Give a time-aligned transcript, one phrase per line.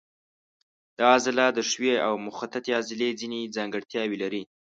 [0.97, 4.43] دا عضله د ښویې او مخططې عضلې ځینې ځانګړتیاوې لري.